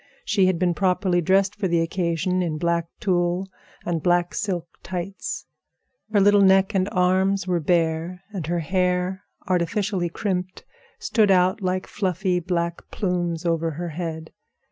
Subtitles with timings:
[0.25, 3.47] She had been properly dressed for the occasion in black tulle
[3.85, 5.45] and black silk tights.
[6.11, 10.65] Her little neck and arms were bare, and her hair, artificially crimped,
[10.97, 14.31] stood out like fluffy black plumes over her head.